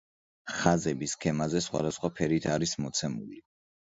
ხაზები 0.61 1.09
სქემაზე 1.11 1.63
სხვადასხვა 1.67 2.13
ფერით 2.21 2.49
არის 2.55 2.77
მოცემული. 2.87 3.43